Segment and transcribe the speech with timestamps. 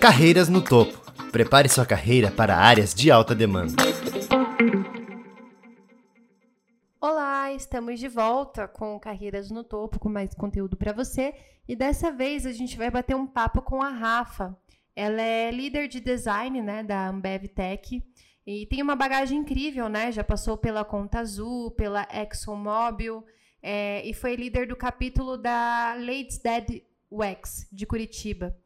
[0.00, 0.98] Carreiras no topo.
[1.30, 3.74] Prepare sua carreira para áreas de alta demanda.
[6.98, 11.34] Olá, estamos de volta com Carreiras no Topo, com mais conteúdo para você.
[11.68, 14.56] E dessa vez a gente vai bater um papo com a Rafa.
[14.96, 18.02] Ela é líder de design né, da Ambev Tech
[18.46, 20.10] e tem uma bagagem incrível, né?
[20.10, 23.22] Já passou pela Conta Azul, pela ExxonMobil
[23.62, 28.56] é, e foi líder do capítulo da Ladies Dead UX de Curitiba.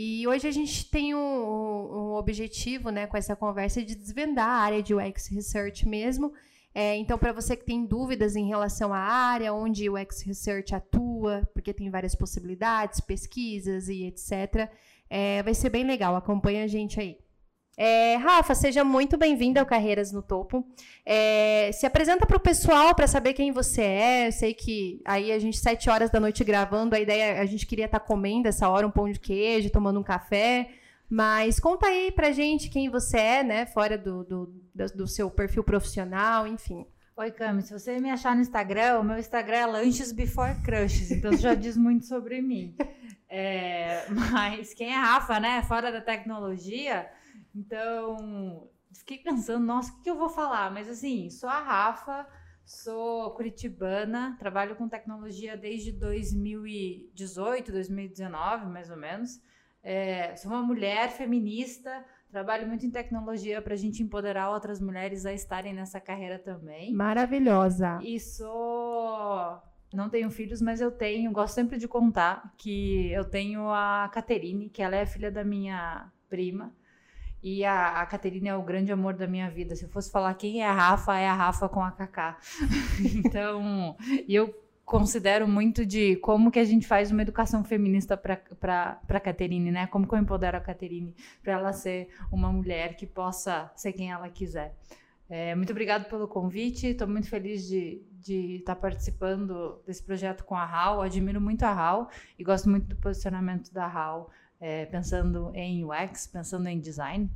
[0.00, 4.62] E hoje a gente tem um, um, objetivo, né, com essa conversa de desvendar a
[4.62, 6.32] área de UX Research mesmo.
[6.72, 10.72] É, então, para você que tem dúvidas em relação à área, onde o UX Research
[10.72, 14.70] atua, porque tem várias possibilidades, pesquisas e etc.,
[15.10, 16.14] é, vai ser bem legal.
[16.14, 17.18] Acompanha a gente aí.
[17.80, 20.66] É, Rafa, seja muito bem-vinda ao Carreiras no Topo.
[21.06, 24.26] É, se apresenta para o pessoal para saber quem você é.
[24.26, 27.64] Eu sei que aí a gente, sete horas da noite gravando, a ideia, a gente
[27.64, 30.70] queria estar tá comendo essa hora um pão de queijo, tomando um café.
[31.08, 33.64] Mas conta aí pra gente quem você é, né?
[33.64, 34.46] Fora do, do,
[34.96, 36.84] do seu perfil profissional, enfim.
[37.16, 41.12] Oi, Cami, se você me achar no Instagram, o meu Instagram é Lanches Before Crushes,
[41.12, 42.74] então já diz muito sobre mim.
[43.28, 45.62] É, mas quem é Rafa, né?
[45.62, 47.08] Fora da tecnologia,
[47.58, 50.70] então, fiquei pensando, nossa, o que eu vou falar?
[50.72, 52.24] Mas assim, sou a Rafa,
[52.64, 59.40] sou curitibana, trabalho com tecnologia desde 2018, 2019, mais ou menos.
[59.82, 65.26] É, sou uma mulher feminista, trabalho muito em tecnologia para a gente empoderar outras mulheres
[65.26, 66.92] a estarem nessa carreira também.
[66.92, 67.98] Maravilhosa.
[68.02, 69.60] E sou.
[69.92, 71.32] Não tenho filhos, mas eu tenho.
[71.32, 76.12] Gosto sempre de contar que eu tenho a Caterine, que ela é filha da minha
[76.28, 76.72] prima.
[77.42, 79.76] E a, a Caterina é o grande amor da minha vida.
[79.76, 82.38] Se eu fosse falar quem é a Rafa, é a Rafa com a Kaká.
[83.14, 83.96] então,
[84.28, 84.52] eu
[84.84, 89.86] considero muito de como que a gente faz uma educação feminista para a Caterine, né?
[89.86, 94.10] Como que eu empodero a Caterine para ela ser uma mulher que possa ser quem
[94.10, 94.74] ela quiser.
[95.28, 96.86] É, muito obrigado pelo convite.
[96.86, 101.02] Estou muito feliz de estar tá participando desse projeto com a HAL.
[101.02, 106.26] Admiro muito a HAL e gosto muito do posicionamento da HAL é, pensando em UX,
[106.26, 107.30] pensando em design.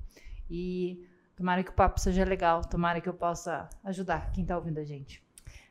[0.51, 1.07] E
[1.37, 4.85] tomara que o papo seja legal, tomara que eu possa ajudar quem está ouvindo a
[4.85, 5.23] gente.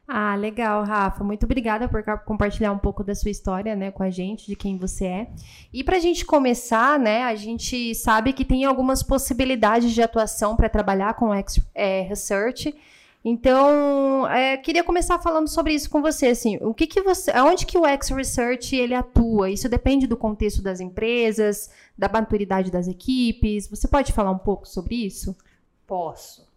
[0.07, 1.23] Ah, legal, Rafa.
[1.23, 4.78] Muito obrigada por compartilhar um pouco da sua história, né, com a gente, de quem
[4.78, 5.31] você é.
[5.72, 10.56] E para a gente começar, né, a gente sabe que tem algumas possibilidades de atuação
[10.57, 12.75] para trabalhar com X é, Research.
[13.24, 17.32] Então, é, queria começar falando sobre isso com você, assim, o que que você,
[17.68, 19.52] que o X Research ele atua?
[19.52, 23.68] Isso depende do contexto das empresas, da maturidade das equipes.
[23.70, 25.38] Você pode falar um pouco sobre isso?
[25.86, 26.50] Posso.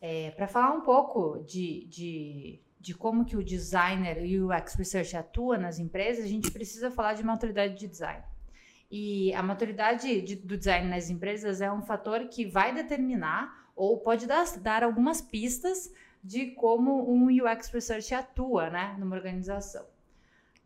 [0.00, 4.74] É, Para falar um pouco de, de, de, como que o designer e o UX
[4.74, 8.22] Research atua nas empresas, a gente precisa falar de maturidade de design.
[8.90, 13.98] E a maturidade de, do design nas empresas é um fator que vai determinar ou
[13.98, 15.92] pode dar, dar algumas pistas
[16.26, 19.86] de como um UX Research atua né, numa organização.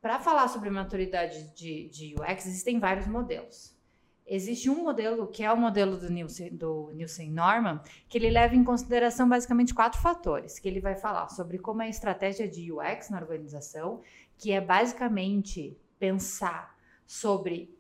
[0.01, 3.79] Para falar sobre maturidade de, de, UX, existem vários modelos.
[4.27, 8.55] Existe um modelo que é o modelo do Nielsen, do Nielsen Norman, que ele leva
[8.55, 12.73] em consideração basicamente quatro fatores, que ele vai falar sobre como é a estratégia de
[12.73, 14.01] UX na organização,
[14.39, 16.75] que é basicamente pensar
[17.07, 17.77] sobre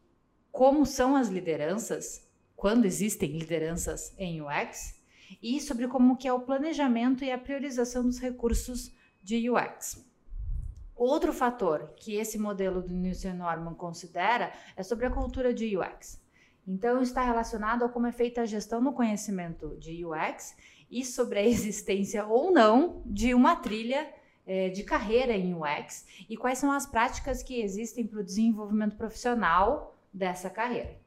[0.53, 5.00] como são as lideranças, quando existem lideranças em UX,
[5.43, 8.93] e sobre como que é o planejamento e a priorização dos recursos
[9.23, 10.05] de UX.
[10.95, 16.21] Outro fator que esse modelo do Nielsen Norman considera é sobre a cultura de UX.
[16.67, 20.55] Então, está relacionado a como é feita a gestão no conhecimento de UX
[20.91, 24.13] e sobre a existência ou não de uma trilha
[24.47, 28.97] é, de carreira em UX e quais são as práticas que existem para o desenvolvimento
[28.97, 31.00] profissional dessa carreira.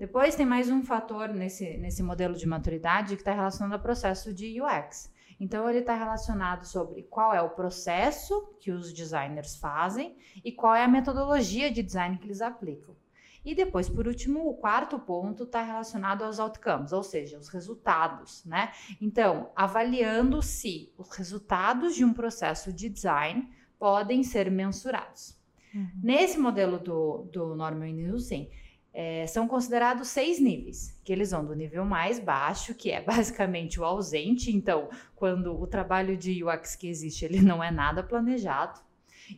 [0.00, 4.32] Depois tem mais um fator nesse, nesse modelo de maturidade que está relacionado ao processo
[4.32, 5.12] de UX.
[5.38, 10.74] Então ele está relacionado sobre qual é o processo que os designers fazem e qual
[10.74, 12.96] é a metodologia de design que eles aplicam.
[13.44, 18.42] E depois, por último, o quarto ponto está relacionado aos outcomes, ou seja, os resultados,
[18.46, 18.72] né?
[19.02, 25.38] Então, avaliando se os resultados de um processo de design podem ser mensurados.
[25.74, 25.88] Uhum.
[26.02, 28.50] Nesse modelo do, do Norman Nielsen,
[28.92, 33.80] é, são considerados seis níveis, que eles vão do nível mais baixo, que é basicamente
[33.80, 38.80] o ausente, então, quando o trabalho de UX que existe, ele não é nada planejado,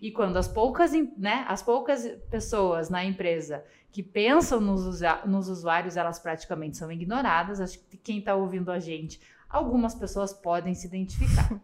[0.00, 5.98] e quando as poucas, né, as poucas pessoas na empresa que pensam nos, nos usuários,
[5.98, 10.86] elas praticamente são ignoradas, acho que quem está ouvindo a gente, algumas pessoas podem se
[10.86, 11.60] identificar.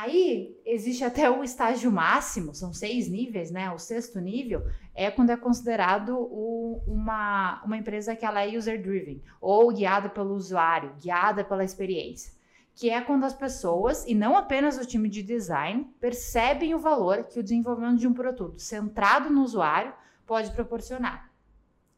[0.00, 3.68] Aí existe até o estágio máximo, são seis níveis, né?
[3.72, 4.64] O sexto nível
[4.94, 10.34] é quando é considerado o, uma, uma empresa que ela é user-driven, ou guiada pelo
[10.34, 12.32] usuário, guiada pela experiência.
[12.76, 17.24] Que é quando as pessoas, e não apenas o time de design, percebem o valor
[17.24, 19.92] que o desenvolvimento de um produto centrado no usuário
[20.24, 21.27] pode proporcionar.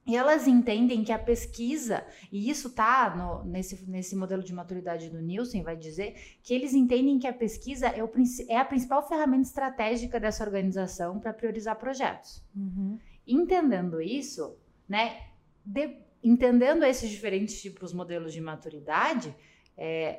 [0.06, 5.20] E elas entendem que a pesquisa, e isso tá nesse, nesse modelo de maturidade do
[5.20, 8.10] Nielsen, vai dizer que eles entendem que a pesquisa é, o,
[8.48, 12.42] é a principal ferramenta estratégica dessa organização para priorizar projetos.
[12.56, 12.98] Uhum.
[13.26, 14.56] Entendendo isso,
[14.88, 15.20] né,
[15.64, 19.34] de, entendendo esses diferentes tipos modelos de maturidade,
[19.76, 20.16] é,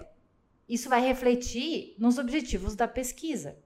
[0.69, 3.57] isso vai refletir nos objetivos da pesquisa.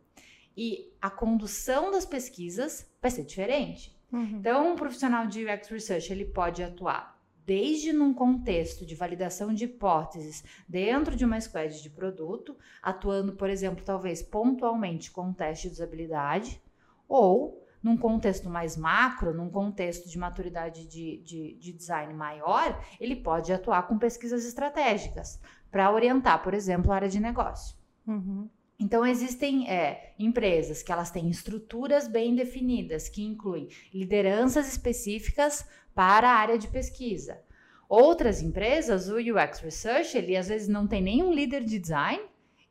[0.57, 3.94] E a condução das pesquisas vai ser diferente.
[4.12, 4.38] Uhum.
[4.40, 7.16] Então, um profissional de UX Research ele pode atuar
[7.46, 13.50] desde num contexto de validação de hipóteses dentro de uma squad de produto, atuando, por
[13.50, 16.62] exemplo, talvez pontualmente com um teste de usabilidade,
[17.07, 23.16] ou num contexto mais macro, num contexto de maturidade de, de, de design maior, ele
[23.16, 27.78] pode atuar com pesquisas estratégicas para orientar, por exemplo, a área de negócio.
[28.08, 28.50] Uhum.
[28.80, 36.30] Então existem é, empresas que elas têm estruturas bem definidas, que incluem lideranças específicas para
[36.30, 37.39] a área de pesquisa.
[37.88, 42.22] Outras empresas, o UX Research, ele às vezes não tem nenhum líder de design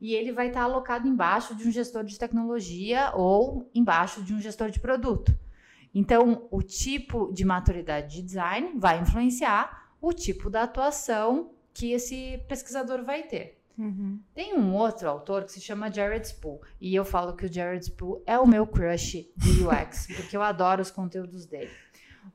[0.00, 4.40] e ele vai estar alocado embaixo de um gestor de tecnologia ou embaixo de um
[4.40, 5.34] gestor de produto.
[5.94, 12.38] Então, o tipo de maturidade de design vai influenciar o tipo da atuação que esse
[12.48, 13.63] pesquisador vai ter.
[13.76, 14.20] Uhum.
[14.34, 16.60] Tem um outro autor que se chama Jared Spool.
[16.80, 20.42] E eu falo que o Jared Spool é o meu crush de UX, porque eu
[20.42, 21.70] adoro os conteúdos dele.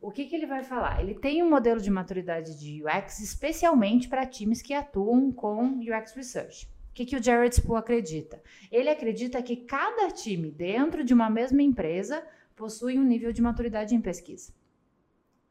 [0.02, 1.02] O que, que ele vai falar?
[1.02, 6.14] Ele tem um modelo de maturidade de UX especialmente para times que atuam com UX
[6.16, 6.66] Research.
[6.66, 8.42] O que, que o Jared Spool acredita?
[8.72, 12.24] Ele acredita que cada time dentro de uma mesma empresa
[12.56, 14.54] possui um nível de maturidade em pesquisa.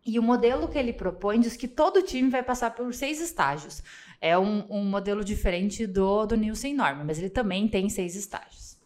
[0.09, 3.83] E o modelo que ele propõe diz que todo time vai passar por seis estágios
[4.23, 8.79] é um, um modelo diferente do, do Nielsen Norm, mas ele também tem seis estágios.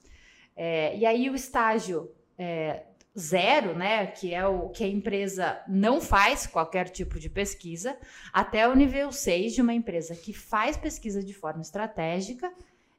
[0.57, 2.83] É, e aí o estágio é,
[3.17, 7.97] zero, né, que é o que a empresa não faz qualquer tipo de pesquisa,
[8.33, 12.53] até o nível 6 de uma empresa que faz pesquisa de forma estratégica,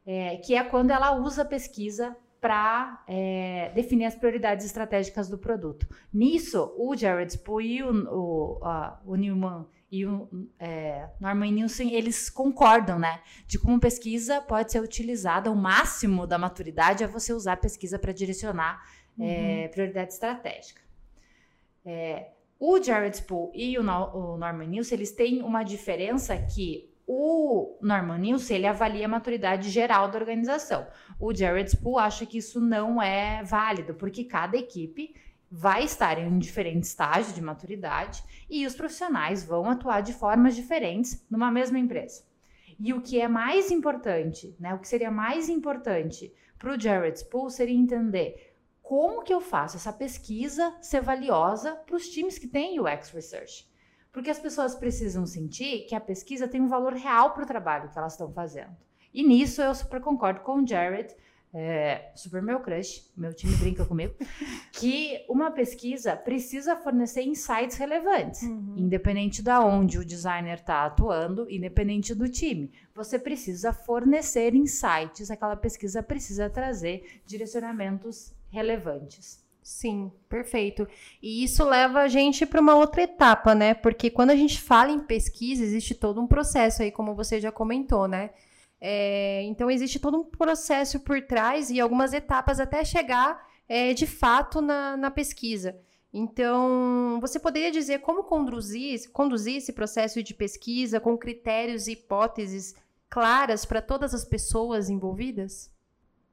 [0.06, 5.88] é, que é quando ela usa pesquisa para é, definir as prioridades estratégicas do produto.
[6.14, 8.60] Nisso, o Jared Spool e o, o,
[9.06, 10.28] o Newman e o
[10.60, 13.22] é, Norman Nielsen, eles concordam, né?
[13.48, 17.98] De como pesquisa pode ser utilizada, o máximo da maturidade é você usar a pesquisa
[17.98, 18.84] para direcionar
[19.18, 19.30] é, uhum.
[19.30, 20.82] é, prioridade estratégica.
[21.86, 27.78] É, o Jared Spool e o, o Norman Nielsen, eles têm uma diferença que o
[27.82, 30.88] Norman Nielsen, ele avalia a maturidade geral da organização.
[31.20, 35.14] O Jared Spool acha que isso não é válido, porque cada equipe
[35.52, 40.56] vai estar em um diferente estágio de maturidade e os profissionais vão atuar de formas
[40.56, 42.24] diferentes numa mesma empresa.
[42.80, 47.20] E o que é mais importante, né, o que seria mais importante para o Jared
[47.20, 52.48] Spool seria entender como que eu faço essa pesquisa ser valiosa para os times que
[52.48, 53.72] têm UX Research.
[54.14, 57.90] Porque as pessoas precisam sentir que a pesquisa tem um valor real para o trabalho
[57.90, 58.78] que elas estão fazendo.
[59.12, 61.14] E nisso eu super concordo com o Jared,
[61.54, 64.16] é, super meu crush, meu time brinca comigo,
[64.74, 68.76] que uma pesquisa precisa fornecer insights relevantes, uhum.
[68.78, 72.72] independente da onde o designer está atuando, independente do time.
[72.96, 79.43] Você precisa fornecer insights, aquela pesquisa precisa trazer direcionamentos relevantes.
[79.64, 80.86] Sim, perfeito.
[81.22, 83.74] E isso leva a gente para uma outra etapa, né?
[83.74, 87.50] Porque quando a gente fala em pesquisa, existe todo um processo aí, como você já
[87.50, 88.32] comentou, né?
[88.82, 94.06] É, então, existe todo um processo por trás e algumas etapas até chegar é, de
[94.06, 95.80] fato na, na, pesquisa.
[96.12, 102.76] Então, você poderia dizer como conduzir, conduzir esse processo de pesquisa com critérios e hipóteses
[103.10, 105.72] claras para todas as pessoas envolvidas?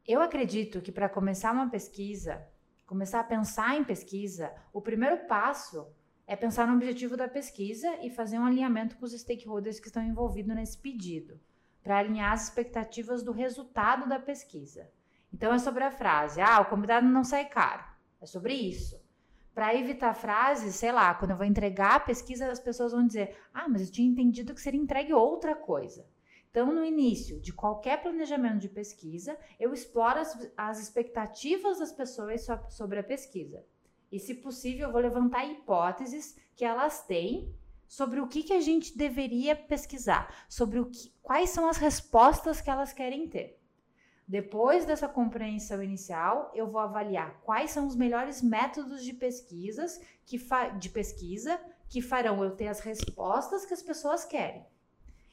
[0.04, 2.44] Eu acredito que para começar uma pesquisa,
[2.90, 5.86] começar a pensar em pesquisa, o primeiro passo
[6.26, 10.02] é pensar no objetivo da pesquisa e fazer um alinhamento com os stakeholders que estão
[10.02, 11.38] envolvidos nesse pedido
[11.84, 14.90] para alinhar as expectativas do resultado da pesquisa.
[15.32, 17.84] Então é sobre a frase: "Ah, o convidado não sai caro".
[18.20, 19.00] É sobre isso.
[19.54, 23.38] Para evitar frases, sei lá, quando eu vou entregar a pesquisa, as pessoas vão dizer:
[23.54, 26.04] "Ah, mas eu tinha entendido que seria entregue outra coisa".
[26.50, 32.44] Então, no início de qualquer planejamento de pesquisa, eu exploro as, as expectativas das pessoas
[32.68, 33.64] sobre a pesquisa.
[34.10, 37.54] E, se possível, eu vou levantar hipóteses que elas têm
[37.86, 42.60] sobre o que, que a gente deveria pesquisar, sobre o que, quais são as respostas
[42.60, 43.60] que elas querem ter.
[44.26, 50.38] Depois dessa compreensão inicial, eu vou avaliar quais são os melhores métodos de pesquisas que
[50.78, 54.64] de pesquisa que farão eu ter as respostas que as pessoas querem.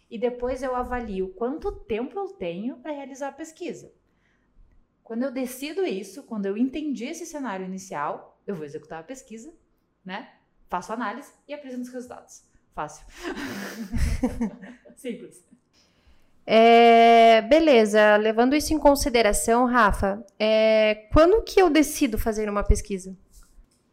[0.09, 3.91] E depois eu avalio quanto tempo eu tenho para realizar a pesquisa.
[5.03, 9.53] Quando eu decido isso, quando eu entendi esse cenário inicial, eu vou executar a pesquisa,
[10.03, 10.33] né?
[10.69, 12.43] Faço análise e apresento os resultados.
[12.73, 13.05] Fácil.
[14.95, 15.45] Simples.
[16.45, 23.17] É, beleza, levando isso em consideração, Rafa, é, quando que eu decido fazer uma pesquisa?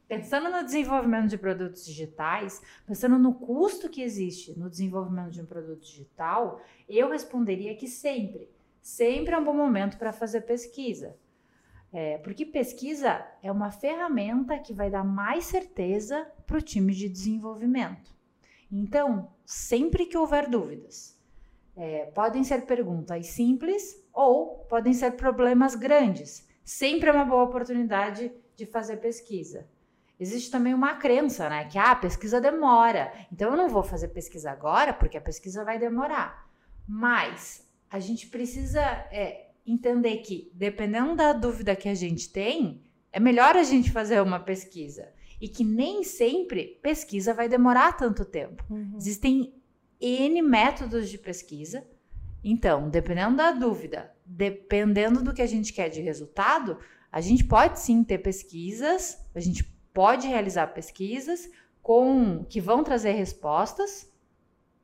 [0.06, 5.46] Pensando no desenvolvimento de produtos digitais, pensando no custo que existe no desenvolvimento de um
[5.46, 8.50] produto digital, eu responderia que sempre,
[8.82, 11.16] sempre é um bom momento para fazer pesquisa.
[11.90, 17.08] É, porque pesquisa é uma ferramenta que vai dar mais certeza para o time de
[17.08, 18.12] desenvolvimento.
[18.70, 21.18] Então, sempre que houver dúvidas,
[21.76, 26.46] é, podem ser perguntas simples ou podem ser problemas grandes.
[26.64, 29.66] Sempre é uma boa oportunidade de fazer pesquisa.
[30.24, 31.66] Existe também uma crença, né?
[31.66, 33.12] Que ah, a pesquisa demora.
[33.30, 36.48] Então eu não vou fazer pesquisa agora porque a pesquisa vai demorar.
[36.88, 38.80] Mas a gente precisa
[39.12, 44.22] é, entender que, dependendo da dúvida que a gente tem, é melhor a gente fazer
[44.22, 45.12] uma pesquisa.
[45.38, 48.64] E que nem sempre pesquisa vai demorar tanto tempo.
[48.70, 48.94] Uhum.
[48.96, 49.52] Existem
[50.00, 51.86] N métodos de pesquisa.
[52.42, 56.78] Então, dependendo da dúvida, dependendo do que a gente quer de resultado,
[57.12, 61.48] a gente pode sim ter pesquisas, a gente pode realizar pesquisas
[61.80, 64.12] com que vão trazer respostas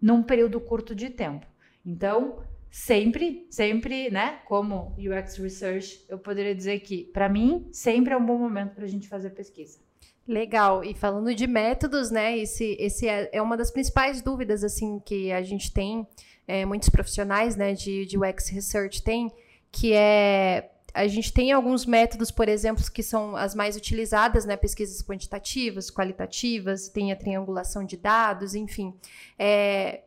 [0.00, 1.46] num período curto de tempo.
[1.84, 8.16] Então, sempre, sempre, né, como UX Research, eu poderia dizer que, para mim, sempre é
[8.16, 9.78] um bom momento para a gente fazer pesquisa.
[10.26, 10.84] Legal.
[10.84, 12.38] E falando de métodos, né?
[12.38, 16.06] Esse, esse é, é uma das principais dúvidas assim que a gente tem,
[16.46, 19.32] é, muitos profissionais, né, de, de UX Research têm,
[19.72, 24.56] que é a gente tem alguns métodos, por exemplo, que são as mais utilizadas, né?
[24.56, 28.94] Pesquisas quantitativas, qualitativas, tem a triangulação de dados, enfim.
[29.38, 30.02] É,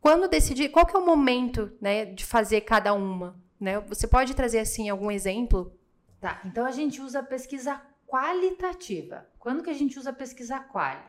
[0.00, 3.80] quando decidir, qual que é o momento, né, de fazer cada uma, né?
[3.80, 5.72] Você pode trazer assim algum exemplo?
[6.20, 6.40] Tá.
[6.44, 9.26] Então a gente usa a pesquisa qualitativa.
[9.38, 11.02] Quando que a gente usa pesquisa quali?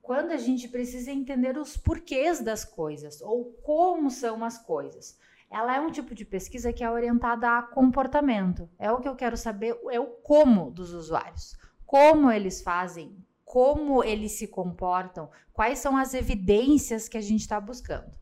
[0.00, 5.18] Quando a gente precisa entender os porquês das coisas ou como são as coisas.
[5.50, 8.70] Ela é um tipo de pesquisa que é orientada a comportamento.
[8.78, 11.56] É o que eu quero saber, é o como dos usuários.
[11.84, 17.60] Como eles fazem, como eles se comportam, quais são as evidências que a gente está
[17.60, 18.14] buscando.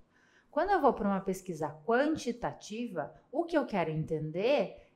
[0.50, 4.88] Quando eu vou para uma pesquisa quantitativa, o que eu quero entender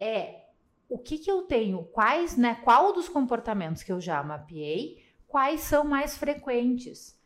[0.00, 0.46] é
[0.88, 5.60] o que, que eu tenho, quais, né, qual dos comportamentos que eu já mapeei, quais
[5.60, 7.18] são mais frequentes.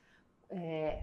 [0.51, 1.03] É,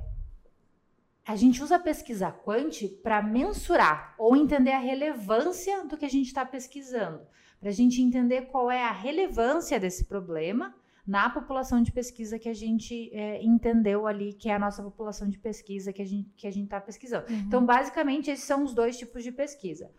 [1.28, 6.10] a gente usa a pesquisa quant para mensurar ou entender a relevância do que a
[6.10, 7.20] gente está pesquisando,
[7.60, 10.74] para a gente entender qual é a relevância desse problema
[11.06, 15.30] na população de pesquisa que a gente é, entendeu ali, que é a nossa população
[15.30, 17.26] de pesquisa que a gente que a gente está pesquisando.
[17.30, 17.40] Uhum.
[17.48, 19.90] Então, basicamente, esses são os dois tipos de pesquisa.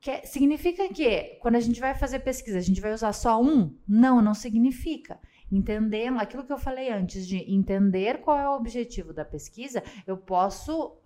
[0.00, 3.74] Que, significa que quando a gente vai fazer pesquisa, a gente vai usar só um?
[3.88, 5.18] Não, não significa.
[5.54, 10.16] Entendendo aquilo que eu falei antes de entender qual é o objetivo da pesquisa, eu
[10.16, 10.98] posso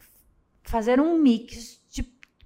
[0.62, 1.77] fazer um mix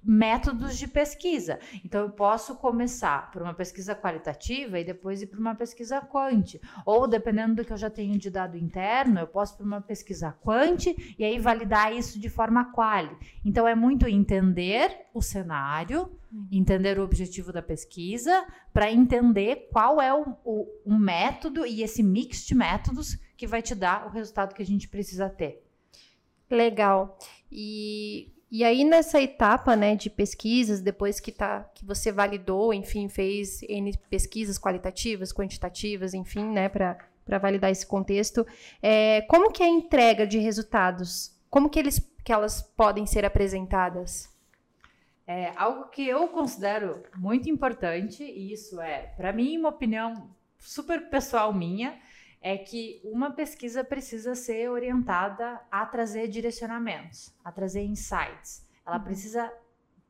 [0.03, 1.59] métodos de pesquisa.
[1.83, 6.59] Então, eu posso começar por uma pesquisa qualitativa e depois ir para uma pesquisa quant.
[6.85, 10.31] Ou, dependendo do que eu já tenho de dado interno, eu posso para uma pesquisa
[10.43, 13.15] quant e aí validar isso de forma quali.
[13.45, 16.47] Então, é muito entender o cenário, uhum.
[16.51, 22.03] entender o objetivo da pesquisa, para entender qual é o, o, o método e esse
[22.03, 25.63] mix de métodos que vai te dar o resultado que a gente precisa ter.
[26.49, 27.17] Legal.
[27.51, 33.09] E e aí nessa etapa, né, de pesquisas, depois que tá que você validou, enfim,
[33.09, 38.45] fez N pesquisas qualitativas, quantitativas, enfim, né, para para validar esse contexto,
[38.81, 41.35] é, como que é a entrega de resultados?
[41.49, 44.29] Como que eles que elas podem ser apresentadas?
[45.25, 50.29] É algo que eu considero muito importante, e isso é, para mim, uma opinião
[50.59, 51.97] super pessoal minha,
[52.43, 58.67] é que uma pesquisa precisa ser orientada a trazer direcionamentos, a trazer insights.
[58.85, 59.03] Ela uhum.
[59.03, 59.51] precisa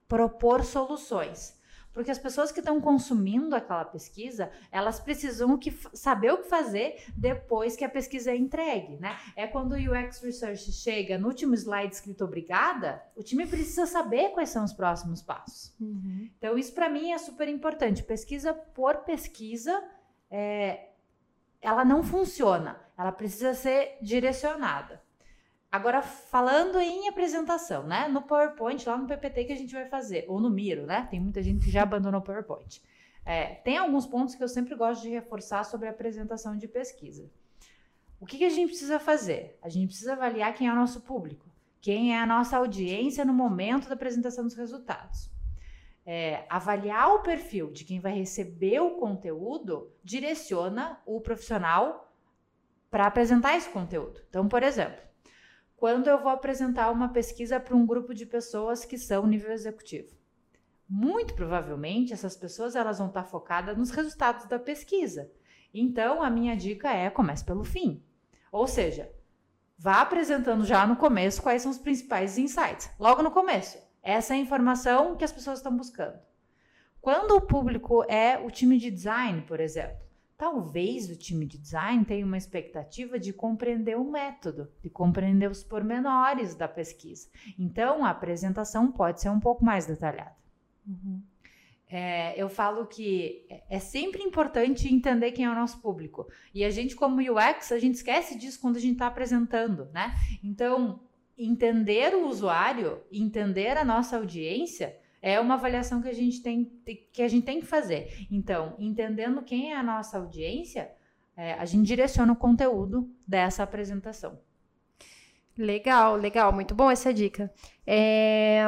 [0.07, 1.61] propor soluções.
[1.93, 7.03] Porque as pessoas que estão consumindo aquela pesquisa, elas precisam que, saber o que fazer
[7.15, 9.15] depois que a pesquisa é entregue, né?
[9.35, 14.29] É quando o UX Research chega no último slide escrito obrigada, o time precisa saber
[14.29, 15.71] quais são os próximos passos.
[15.79, 16.31] Uhum.
[16.35, 18.01] Então, isso para mim é super importante.
[18.01, 19.79] Pesquisa por pesquisa,
[20.31, 20.92] é,
[21.63, 25.01] ela não funciona, ela precisa ser direcionada.
[25.71, 28.07] agora falando em apresentação, né?
[28.07, 31.07] No PowerPoint, lá no PPT que a gente vai fazer, ou no Miro, né?
[31.09, 32.79] Tem muita gente que já abandonou o PowerPoint.
[33.25, 37.27] É, tem alguns pontos que eu sempre gosto de reforçar sobre a apresentação de pesquisa.
[38.19, 39.57] O que, que a gente precisa fazer?
[39.63, 41.45] A gente precisa avaliar quem é o nosso público,
[41.81, 45.32] quem é a nossa audiência no momento da apresentação dos resultados.
[46.05, 52.13] É, avaliar o perfil de quem vai receber o conteúdo direciona o profissional
[52.91, 54.21] para apresentar esse conteúdo.
[54.29, 55.01] Então, por exemplo,
[55.75, 60.15] quando eu vou apresentar uma pesquisa para um grupo de pessoas que são nível executivo,
[60.87, 65.31] muito provavelmente essas pessoas elas vão estar focadas nos resultados da pesquisa.
[65.73, 68.01] Então, a minha dica é comece pelo fim.
[68.51, 69.11] Ou seja,
[69.77, 72.89] vá apresentando já no começo quais são os principais insights.
[72.99, 73.77] Logo no começo.
[74.03, 76.19] Essa é a informação que as pessoas estão buscando.
[77.01, 79.97] Quando o público é o time de design, por exemplo,
[80.37, 85.63] talvez o time de design tenha uma expectativa de compreender o método, de compreender os
[85.63, 87.29] pormenores da pesquisa.
[87.57, 90.35] Então, a apresentação pode ser um pouco mais detalhada.
[90.85, 91.21] Uhum.
[91.87, 96.27] É, eu falo que é sempre importante entender quem é o nosso público.
[96.53, 100.13] E a gente, como UX, a gente esquece disso quando a gente está apresentando, né?
[100.43, 100.99] Então,
[101.37, 106.65] entender o usuário, entender a nossa audiência, é uma avaliação que a gente tem
[107.11, 108.27] que, a gente tem que fazer.
[108.29, 110.91] Então, entendendo quem é a nossa audiência,
[111.35, 114.37] é, a gente direciona o conteúdo dessa apresentação.
[115.57, 117.51] Legal, legal, muito bom essa dica.
[117.85, 118.63] É,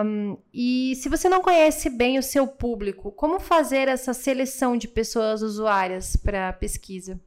[0.53, 5.41] e se você não conhece bem o seu público, como fazer essa seleção de pessoas
[5.41, 7.19] usuárias para pesquisa?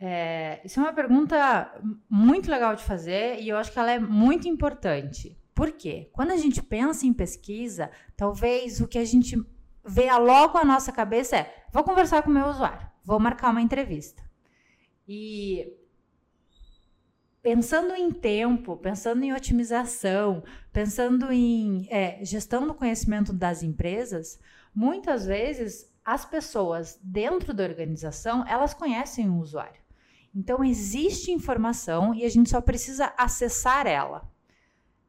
[0.00, 1.74] É, isso é uma pergunta
[2.08, 5.36] muito legal de fazer e eu acho que ela é muito importante.
[5.54, 6.08] Por quê?
[6.12, 9.36] Quando a gente pensa em pesquisa, talvez o que a gente
[9.84, 13.60] vê logo à nossa cabeça é: vou conversar com o meu usuário, vou marcar uma
[13.60, 14.22] entrevista.
[15.06, 15.66] E
[17.42, 24.38] pensando em tempo, pensando em otimização, pensando em é, gestão do conhecimento das empresas,
[24.72, 29.87] muitas vezes as pessoas dentro da organização elas conhecem o usuário.
[30.38, 34.30] Então existe informação e a gente só precisa acessar ela.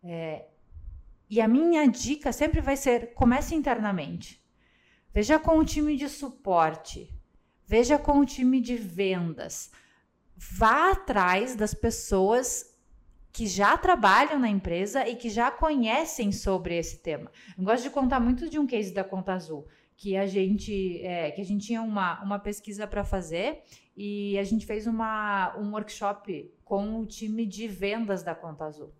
[0.04, 0.46] É,
[1.30, 4.44] e a minha dica sempre vai ser: comece internamente.
[5.14, 7.14] Veja com o time de suporte,
[7.66, 9.72] veja com o time de vendas
[10.40, 12.74] vá atrás das pessoas
[13.32, 17.30] que já trabalham na empresa e que já conhecem sobre esse tema.
[17.58, 19.68] Eu gosto de contar muito de um case da Conta Azul,
[20.00, 23.64] que a gente, é, que a gente tinha uma, uma pesquisa para fazer
[23.98, 28.94] e a gente fez uma, um workshop com o time de vendas da Conta Azul.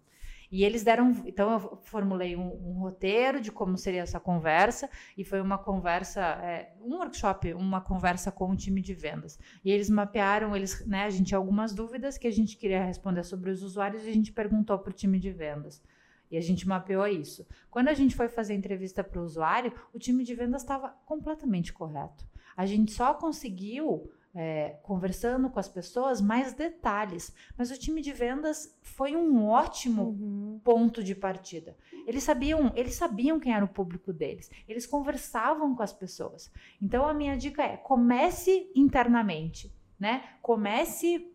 [0.52, 1.12] E eles deram.
[1.26, 6.22] Então, eu formulei um, um, roteiro de como seria essa conversa, e foi uma conversa,
[6.22, 9.40] é, um workshop, uma conversa com o time de vendas.
[9.64, 13.24] E eles mapearam, eles, né, a gente tinha algumas dúvidas que a gente queria responder
[13.24, 15.82] sobre os usuários e a gente perguntou para o time de vendas.
[16.30, 17.46] E a gente mapeou isso.
[17.70, 20.90] Quando a gente foi fazer a entrevista para o usuário, o time de vendas estava
[21.06, 22.28] completamente correto.
[22.56, 27.34] A gente só conseguiu é, conversando com as pessoas, mais detalhes.
[27.58, 30.62] Mas o time de vendas foi um ótimo uhum.
[30.64, 31.76] ponto de partida.
[32.06, 34.50] Eles sabiam, eles sabiam quem era o público deles.
[34.68, 36.52] Eles conversavam com as pessoas.
[36.82, 40.24] Então a minha dica é: comece internamente, né?
[40.42, 41.29] Comece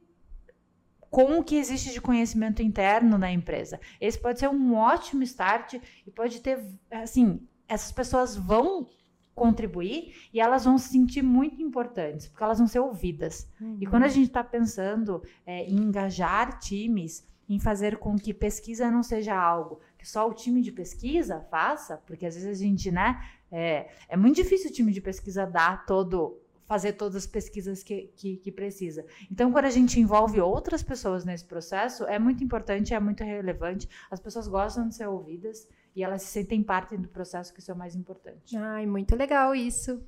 [1.14, 3.79] com o que existe de conhecimento interno na empresa.
[4.00, 5.74] Esse pode ser um ótimo start
[6.05, 6.59] e pode ter,
[6.90, 8.88] assim, essas pessoas vão
[9.33, 13.48] contribuir e elas vão se sentir muito importantes, porque elas vão ser ouvidas.
[13.61, 13.79] Uhum.
[13.81, 18.90] E quando a gente está pensando é, em engajar times, em fazer com que pesquisa
[18.90, 22.90] não seja algo que só o time de pesquisa faça, porque às vezes a gente,
[22.90, 27.83] né, é, é muito difícil o time de pesquisa dar todo fazer todas as pesquisas
[27.83, 29.05] que, que, que, precisa.
[29.31, 33.88] Então, quando a gente envolve outras pessoas nesse processo, é muito importante, é muito relevante.
[34.11, 37.70] As pessoas gostam de ser ouvidas e elas se sentem parte do processo, que isso
[37.70, 38.57] é o mais importante.
[38.57, 40.03] Ai, muito legal isso.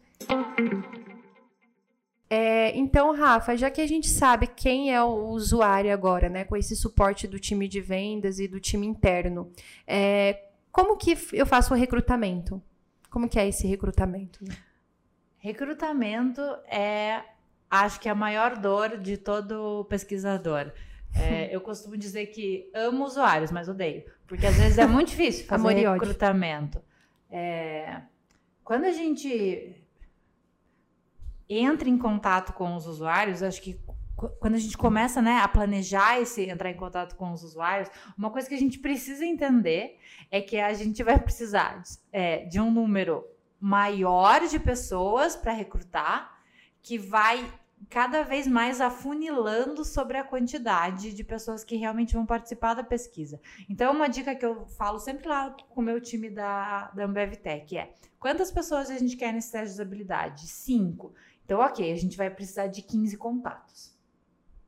[2.28, 6.56] É, então, Rafa, já que a gente sabe quem é o usuário agora, né, com
[6.56, 9.52] esse suporte do time de vendas e do time interno,
[9.86, 10.42] é,
[10.72, 12.60] como que eu faço o recrutamento?
[13.08, 14.40] Como que é esse recrutamento?
[15.46, 17.22] Recrutamento é,
[17.70, 20.72] acho que a maior dor de todo pesquisador.
[21.14, 24.02] É, eu costumo dizer que amo usuários, mas odeio.
[24.26, 26.82] Porque às vezes é muito difícil fazer recrutamento.
[27.30, 28.02] É,
[28.64, 29.80] quando a gente
[31.48, 33.80] entra em contato com os usuários, acho que
[34.40, 38.30] quando a gente começa né, a planejar esse entrar em contato com os usuários, uma
[38.30, 39.96] coisa que a gente precisa entender
[40.28, 43.24] é que a gente vai precisar é, de um número
[43.60, 46.40] maior de pessoas para recrutar,
[46.82, 47.52] que vai
[47.88, 53.40] cada vez mais afunilando sobre a quantidade de pessoas que realmente vão participar da pesquisa.
[53.68, 57.36] Então, uma dica que eu falo sempre lá com o meu time da, da Ambev
[57.36, 60.46] Tech é: quantas pessoas a gente quer nesse teste de usabilidade?
[60.48, 61.14] Cinco.
[61.44, 63.94] Então, ok, a gente vai precisar de 15 contatos.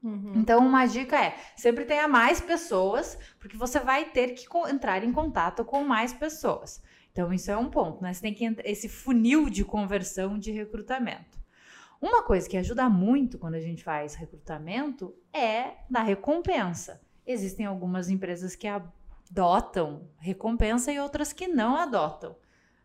[0.03, 0.35] Uhum.
[0.37, 5.12] Então, uma dica é: sempre tenha mais pessoas, porque você vai ter que entrar em
[5.12, 6.81] contato com mais pessoas.
[7.18, 8.12] Então, isso é um ponto, né?
[8.12, 11.37] Você tem que esse funil de conversão de recrutamento.
[12.00, 17.02] Uma coisa que ajuda muito quando a gente faz recrutamento é dar recompensa.
[17.26, 22.37] Existem algumas empresas que adotam recompensa e outras que não adotam.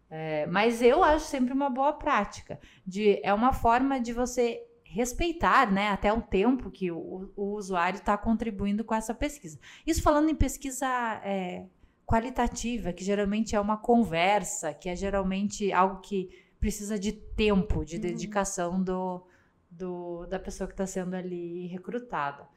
[0.10, 2.60] É, mas eu acho sempre uma boa prática.
[2.84, 8.00] De, é uma forma de você respeitar né, até o tempo que o, o usuário
[8.00, 9.60] está contribuindo com essa pesquisa.
[9.86, 10.88] Isso falando em pesquisa
[11.24, 11.68] é,
[12.06, 17.96] qualitativa, que geralmente é uma conversa, que é geralmente algo que precisa de tempo, de
[17.96, 18.02] uhum.
[18.02, 19.26] dedicação do,
[19.70, 22.48] do, da pessoa que está sendo ali recrutada.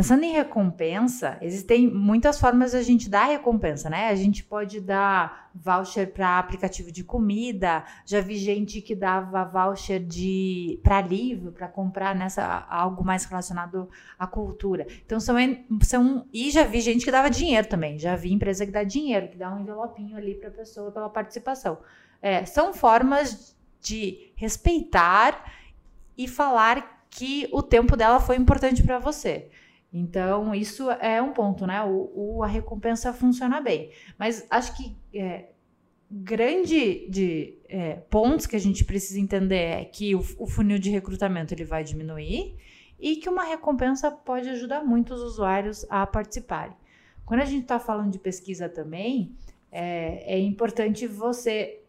[0.00, 4.08] Pensando em recompensa, existem muitas formas de a gente dar recompensa, né?
[4.08, 7.84] A gente pode dar voucher para aplicativo de comida.
[8.06, 13.90] Já vi gente que dava voucher de para livro, para comprar nessa algo mais relacionado
[14.18, 14.86] à cultura.
[15.04, 15.36] Então são,
[15.82, 17.98] são e já vi gente que dava dinheiro também.
[17.98, 21.10] Já vi empresa que dá dinheiro, que dá um envelopinho ali para a pessoa pela
[21.10, 21.76] participação.
[22.22, 25.52] É, são formas de respeitar
[26.16, 29.50] e falar que o tempo dela foi importante para você.
[29.92, 31.82] Então, isso é um ponto, né?
[31.82, 33.90] O, o, a recompensa funciona bem.
[34.16, 35.46] Mas acho que é,
[36.10, 40.90] grande de é, pontos que a gente precisa entender é que o, o, funil de
[40.90, 42.56] recrutamento ele vai diminuir
[42.98, 46.76] e que uma recompensa pode ajudar muito os usuários a participarem.
[47.24, 49.36] Quando a gente está falando de pesquisa também,
[49.70, 51.80] é, é importante você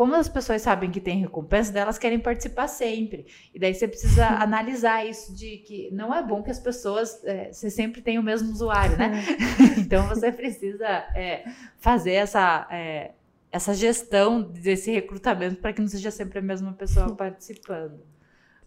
[0.00, 3.26] como as pessoas sabem que tem recompensa, elas querem participar sempre.
[3.52, 7.52] E daí você precisa analisar isso de que não é bom que as pessoas é,
[7.52, 9.22] você sempre tem o mesmo usuário, né?
[9.76, 11.44] então você precisa é,
[11.76, 13.10] fazer essa é,
[13.52, 18.00] essa gestão desse recrutamento para que não seja sempre a mesma pessoa participando.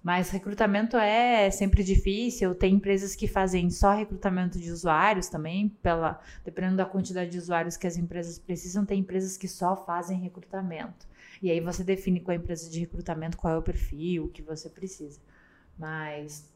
[0.04, 2.54] Mas recrutamento é sempre difícil.
[2.54, 7.76] Tem empresas que fazem só recrutamento de usuários também, pela dependendo da quantidade de usuários
[7.76, 8.86] que as empresas precisam.
[8.86, 11.12] Tem empresas que só fazem recrutamento.
[11.44, 14.70] E aí você define com a empresa de recrutamento qual é o perfil que você
[14.70, 15.20] precisa.
[15.78, 16.50] Mas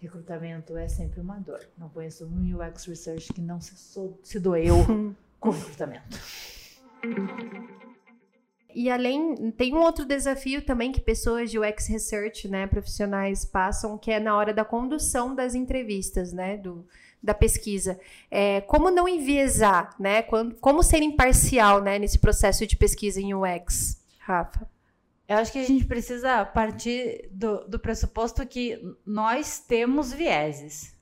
[0.00, 1.60] recrutamento é sempre uma dor.
[1.78, 4.74] Não conheço um UX Research que não se, so, se doeu
[5.38, 6.18] com recrutamento.
[8.74, 13.96] E além, tem um outro desafio também que pessoas de UX Research, né, profissionais passam,
[13.96, 16.84] que é na hora da condução das entrevistas, né, do,
[17.22, 18.00] da pesquisa.
[18.28, 23.32] É, como não enviesar, né, como, como ser imparcial, né, nesse processo de pesquisa em
[23.32, 24.02] UX?
[24.24, 24.66] Rafa?
[25.28, 30.96] Eu acho que a gente precisa partir do, do pressuposto que nós temos vieses.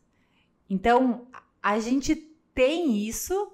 [0.69, 1.29] Então,
[1.63, 2.17] a gente
[2.53, 3.53] tem isso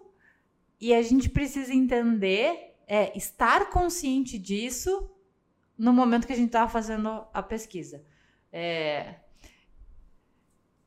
[0.80, 5.10] e a gente precisa entender, é, estar consciente disso
[5.76, 8.02] no momento que a gente estava fazendo a pesquisa.
[8.50, 9.16] É...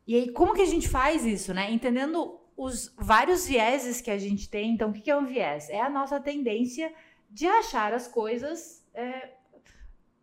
[0.07, 1.71] E aí, como que a gente faz isso, né?
[1.71, 4.71] Entendendo os vários vieses que a gente tem.
[4.71, 5.69] Então, o que é um viés?
[5.69, 6.91] É a nossa tendência
[7.31, 8.85] de achar as coisas.
[8.93, 9.31] É,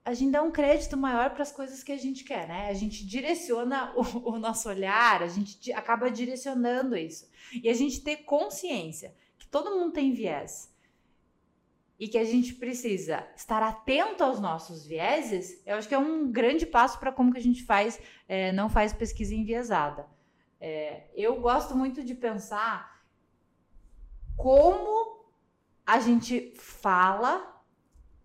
[0.05, 2.69] a gente dá um crédito maior para as coisas que a gente quer, né?
[2.69, 7.29] A gente direciona o, o nosso olhar, a gente acaba direcionando isso.
[7.53, 10.75] E a gente ter consciência que todo mundo tem viés
[11.99, 16.31] e que a gente precisa estar atento aos nossos vieses, eu acho que é um
[16.31, 20.07] grande passo para como que a gente faz, é, não faz pesquisa enviesada.
[20.61, 23.03] É, eu gosto muito de pensar
[24.37, 25.18] como
[25.89, 27.65] a gente fala,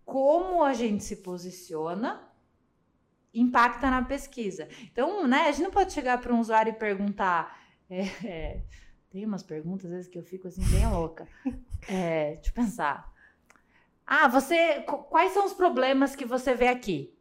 [0.04, 2.30] como a gente se posiciona,
[3.32, 4.68] impacta na pesquisa.
[4.82, 7.58] Então, né, a gente não pode chegar para um usuário e perguntar.
[7.88, 8.62] É, é,
[9.08, 11.26] tem umas perguntas, às vezes, que eu fico assim, bem louca.
[11.88, 13.10] É, deixa eu pensar.
[14.06, 14.80] Ah, você.
[14.82, 17.14] Quais são os problemas que você vê aqui?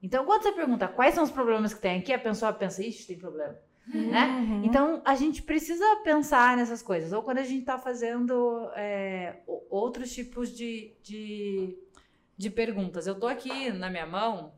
[0.00, 3.06] Então, quando você pergunta quais são os problemas que tem aqui, a pessoa pensa, ixi,
[3.06, 3.58] tem problema.
[3.94, 4.26] Né?
[4.26, 4.64] Uhum.
[4.64, 7.12] Então a gente precisa pensar nessas coisas.
[7.12, 11.78] Ou quando a gente está fazendo é, outros tipos de, de,
[12.36, 13.06] de perguntas.
[13.06, 14.52] Eu estou aqui na minha mão,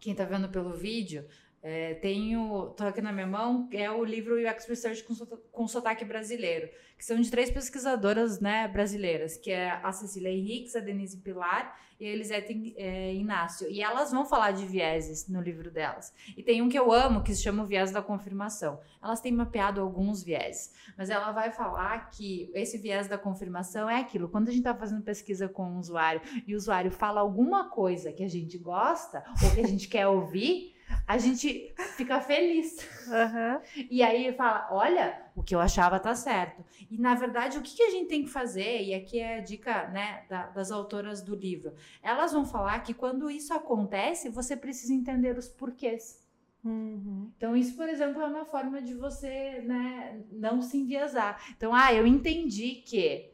[0.00, 1.26] quem está vendo pelo vídeo,
[1.62, 5.04] é, tenho, tô aqui na minha mão, é o livro UX Research
[5.52, 10.74] com, sotaque brasileiro, que são de três pesquisadoras né, brasileiras, que é a Cecília Henriques,
[10.74, 13.68] a Denise Pilar e a Elisete é, Inácio.
[13.70, 16.14] E elas vão falar de vieses no livro delas.
[16.34, 18.80] E tem um que eu amo, que se chama o viés da confirmação.
[19.02, 24.00] Elas têm mapeado alguns vieses, mas ela vai falar que esse viés da confirmação é
[24.00, 24.30] aquilo.
[24.30, 28.10] Quando a gente está fazendo pesquisa com o usuário e o usuário fala alguma coisa
[28.12, 30.79] que a gente gosta ou que a gente quer ouvir,
[31.10, 32.78] a gente fica feliz.
[33.08, 33.86] Uhum.
[33.90, 36.64] E aí fala: olha, o que eu achava tá certo.
[36.88, 38.82] E na verdade, o que, que a gente tem que fazer?
[38.84, 41.74] E aqui é a dica né, da, das autoras do livro.
[42.00, 46.24] Elas vão falar que quando isso acontece, você precisa entender os porquês.
[46.64, 47.32] Uhum.
[47.36, 51.42] Então, isso, por exemplo, é uma forma de você né, não se enviesar.
[51.56, 53.32] Então, ah, eu entendi que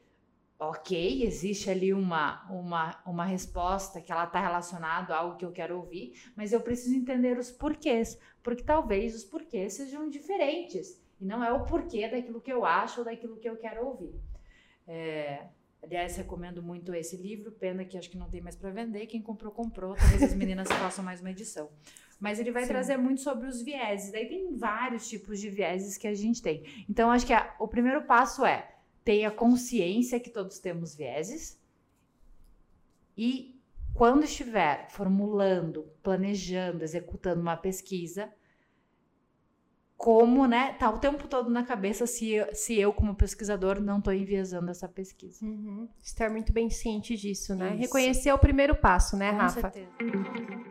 [0.58, 5.52] ok, existe ali uma, uma, uma resposta que ela está relacionada a algo que eu
[5.52, 11.24] quero ouvir, mas eu preciso entender os porquês, porque talvez os porquês sejam diferentes, e
[11.24, 14.14] não é o porquê daquilo que eu acho ou daquilo que eu quero ouvir.
[14.86, 15.46] É,
[15.82, 19.20] aliás, recomendo muito esse livro, pena que acho que não tem mais para vender, quem
[19.20, 21.70] comprou, comprou, talvez as meninas façam mais uma edição.
[22.18, 22.68] Mas ele vai Sim.
[22.68, 26.64] trazer muito sobre os vieses, daí tem vários tipos de vieses que a gente tem.
[26.88, 28.75] Então, acho que a, o primeiro passo é
[29.06, 31.56] tenha consciência que todos temos vieses
[33.16, 33.62] e
[33.94, 38.28] quando estiver formulando, planejando, executando uma pesquisa,
[39.96, 43.98] como, né, tá o tempo todo na cabeça se eu, se eu como pesquisador, não
[43.98, 45.46] estou enviesando essa pesquisa.
[45.46, 45.88] Uhum.
[46.02, 47.70] Estar muito bem ciente disso, né?
[47.70, 47.82] Isso.
[47.82, 49.70] Reconhecer é o primeiro passo, né, com Rafa?
[49.70, 50.65] Certeza.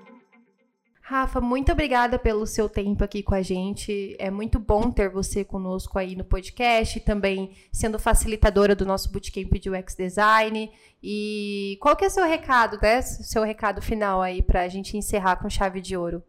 [1.07, 4.15] Rafa, muito obrigada pelo seu tempo aqui com a gente.
[4.17, 9.53] É muito bom ter você conosco aí no podcast, também sendo facilitadora do nosso bootcamp
[9.53, 10.71] de UX Design.
[11.03, 13.03] E qual que é seu recado, né?
[13.03, 16.23] Seu recado final aí para a gente encerrar com chave de ouro?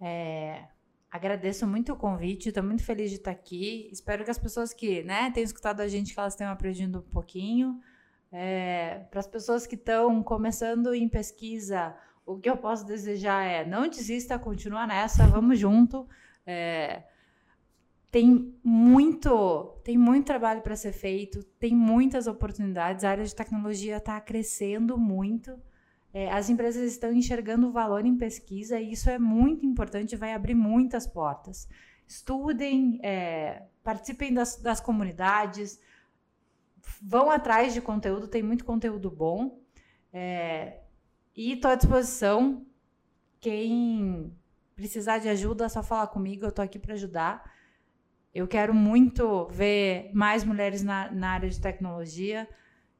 [0.00, 0.62] É,
[1.10, 3.90] agradeço muito o convite, estou muito feliz de estar aqui.
[3.92, 7.12] Espero que as pessoas que né, têm escutado a gente, que elas tenham aprendido um
[7.12, 7.78] pouquinho.
[8.32, 11.94] É, para as pessoas que estão começando em pesquisa
[12.32, 16.06] o que eu posso desejar é não desista, continua nessa, vamos junto.
[16.46, 17.02] É,
[18.10, 23.04] tem muito, tem muito trabalho para ser feito, tem muitas oportunidades.
[23.04, 25.58] A área de tecnologia está crescendo muito.
[26.12, 30.32] É, as empresas estão enxergando o valor em pesquisa e isso é muito importante, vai
[30.32, 31.68] abrir muitas portas.
[32.06, 35.80] Estudem, é, participem das, das comunidades,
[37.00, 39.60] vão atrás de conteúdo, tem muito conteúdo bom.
[40.12, 40.80] É,
[41.40, 42.66] e estou à disposição.
[43.40, 44.30] Quem
[44.76, 47.50] precisar de ajuda, é só falar comigo, eu estou aqui para ajudar.
[48.34, 52.46] Eu quero muito ver mais mulheres na, na área de tecnologia,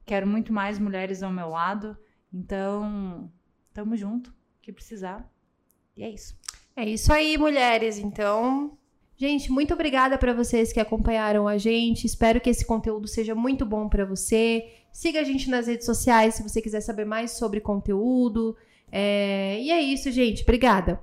[0.06, 1.98] quero muito mais mulheres ao meu lado.
[2.32, 3.30] Então,
[3.74, 5.30] tamo junto, que precisar.
[5.94, 6.34] E é isso.
[6.74, 7.98] É isso aí, mulheres.
[7.98, 8.78] Então,
[9.20, 12.06] gente, muito obrigada para vocês que acompanharam a gente.
[12.06, 14.64] Espero que esse conteúdo seja muito bom para você.
[14.90, 18.56] Siga a gente nas redes sociais se você quiser saber mais sobre conteúdo.
[18.90, 19.60] É...
[19.60, 20.42] E é isso, gente.
[20.42, 20.98] Obrigada.